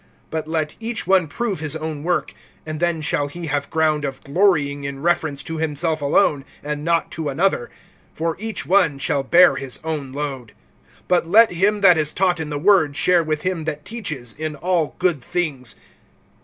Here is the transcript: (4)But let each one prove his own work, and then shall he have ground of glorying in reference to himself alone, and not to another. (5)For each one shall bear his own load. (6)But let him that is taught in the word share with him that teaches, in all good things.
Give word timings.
(4)But 0.31 0.47
let 0.47 0.75
each 0.79 1.05
one 1.05 1.27
prove 1.27 1.59
his 1.59 1.75
own 1.75 2.01
work, 2.01 2.33
and 2.65 2.79
then 2.79 3.01
shall 3.03 3.27
he 3.27 3.45
have 3.45 3.69
ground 3.69 4.03
of 4.03 4.23
glorying 4.23 4.83
in 4.83 5.03
reference 5.03 5.43
to 5.43 5.59
himself 5.59 6.01
alone, 6.01 6.43
and 6.63 6.83
not 6.83 7.11
to 7.11 7.29
another. 7.29 7.69
(5)For 8.17 8.35
each 8.39 8.65
one 8.65 8.97
shall 8.97 9.21
bear 9.21 9.57
his 9.57 9.79
own 9.83 10.11
load. 10.11 10.53
(6)But 11.07 11.27
let 11.27 11.51
him 11.51 11.81
that 11.81 11.99
is 11.99 12.13
taught 12.13 12.39
in 12.39 12.49
the 12.49 12.57
word 12.57 12.95
share 12.97 13.21
with 13.21 13.43
him 13.43 13.65
that 13.65 13.85
teaches, 13.85 14.33
in 14.33 14.55
all 14.55 14.95
good 14.97 15.21
things. 15.23 15.75